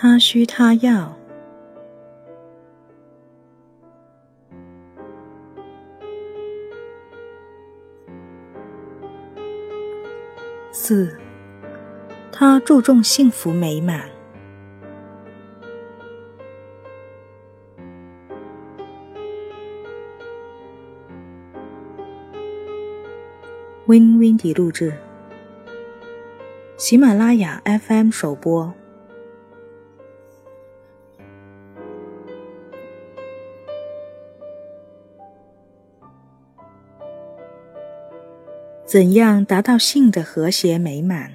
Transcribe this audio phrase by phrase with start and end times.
[0.00, 1.12] 他需他要。
[10.70, 11.18] 四，
[12.30, 14.08] 他注重幸福美满。
[23.86, 24.96] Win Windy 录制，
[26.76, 28.72] 喜马拉雅 FM 首播。
[38.88, 41.30] 怎样达到性的和谐美满？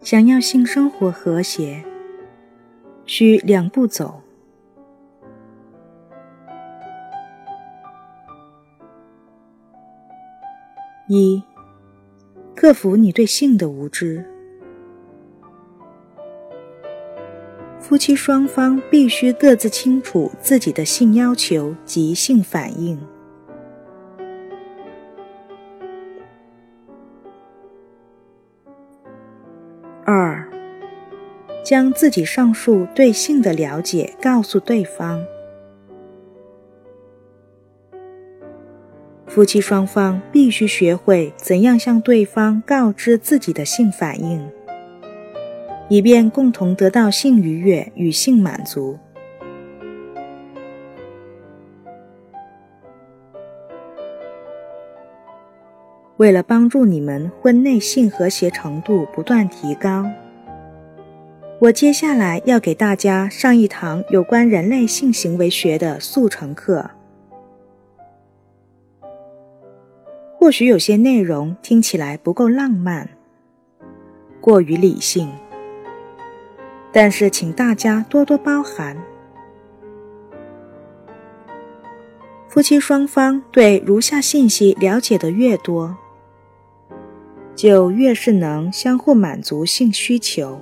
[0.00, 1.84] 想要性生活和谐，
[3.04, 4.22] 需两步走。
[11.06, 11.42] 一，
[12.56, 14.37] 克服你对性的无知。
[17.88, 23.00] 夫妻双方必须各自清楚自己的性要求及性反应。
[30.04, 30.46] 二，
[31.64, 35.24] 将自己上述对性的了解告诉对方。
[39.26, 44.46] 夫妻双方必须学会怎样向对方告知自己的性反应，
[45.88, 48.98] 以便共同得到性愉悦与性满足。
[56.18, 60.04] 为了帮助你们婚内性和谐程度不断提高，
[61.60, 66.90] 我接下来要给大家上一堂有关人类性行为学的速成课。
[70.36, 73.08] 或许有些内容听起来不够浪漫，
[74.40, 75.28] 过于理性，
[77.00, 79.00] 但是请大家多多包涵。
[82.48, 85.96] 夫妻双方对如下信息了解的越多，
[87.54, 90.60] 就越是能相互满足性需求。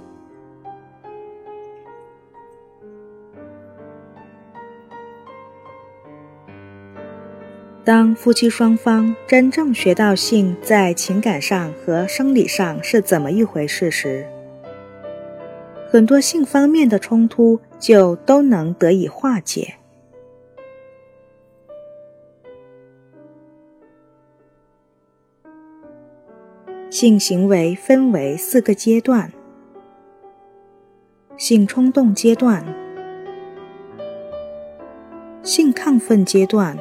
[7.82, 14.26] 当夫妻双方真正学到性在情感上和生理上是怎么一回事时，
[15.88, 19.76] 很多性方面的冲突就都能得以化解。
[26.90, 29.32] 性行为分为四个阶段：
[31.36, 32.64] 性冲动阶段、
[35.42, 36.76] 性亢奋阶段。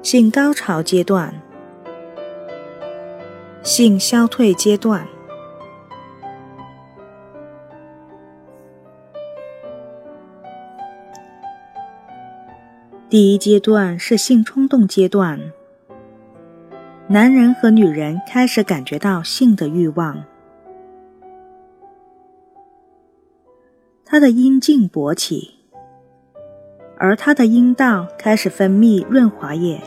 [0.00, 1.34] 性高潮阶段、
[3.62, 5.06] 性消退阶段。
[13.10, 15.40] 第一阶段是性冲动阶段，
[17.06, 20.22] 男人和女人开始感觉到性的欲望，
[24.04, 25.54] 他的阴茎勃起，
[26.98, 29.80] 而他的阴道开始分泌润滑液。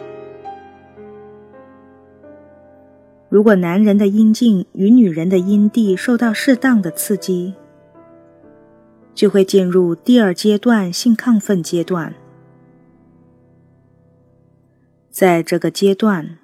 [3.29, 7.53] 如果男人的阴茎与女人的阴蒂受到适当的刺激，
[9.13, 12.15] 就会进入第二阶段性亢奋阶段。
[15.11, 16.37] 在这个阶段，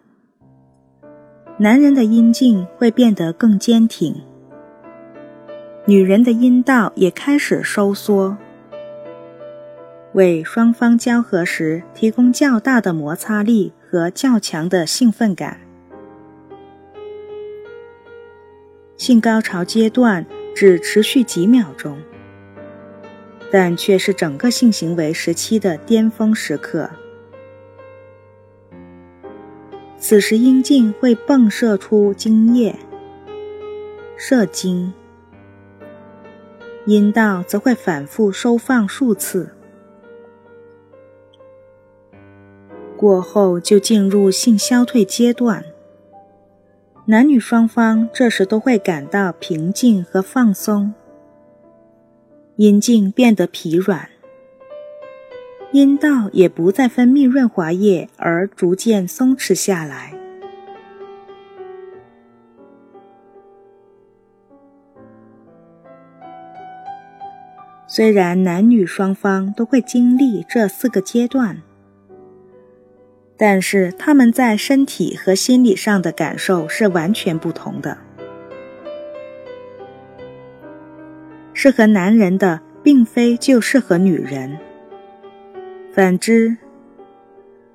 [1.58, 4.22] 男人的阴茎会变得更坚挺，
[5.86, 8.38] 女人的阴道也开始收缩，
[10.12, 15.62] 为双方交合时提供较大的摩擦力和较强的兴奋感。
[18.98, 21.98] 性高潮阶段只持续几秒钟，
[23.50, 26.90] 但却是整个性行为时期的巅峰时刻。
[30.10, 32.74] 此时，阴茎会迸射出精液，
[34.16, 34.94] 射精；
[36.86, 39.54] 阴道则会反复收放数次，
[42.96, 45.66] 过后就进入性消退阶段。
[47.08, 50.94] 男女双方这时都会感到平静和放松，
[52.56, 54.08] 阴茎变得疲软，
[55.78, 60.12] 阴道也不再分泌润滑液，而逐渐松弛下来。
[67.86, 71.62] 虽然男女双方都会经历这四个阶段，
[73.38, 77.96] 但是他们在身体和心理上的感受是完全不同的。
[81.54, 84.58] 适合男人的，并非就适合女人；
[85.98, 86.58] 反之，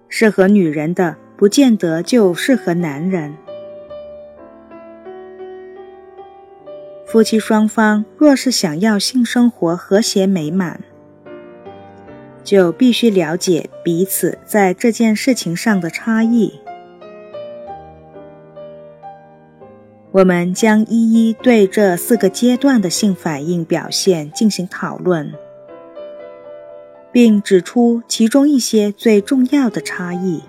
[0.08, 3.34] 适合女人的，不见得就适合男人。
[7.04, 10.82] 夫妻双方若是想要性生活和谐美满，
[12.44, 16.60] 就必须了解彼此在这件事情上的差异。
[20.12, 25.34] 我们将一一对这四个阶段的性反应表现进行讨论，
[27.12, 30.42] 并指出其中一些最重要的差异。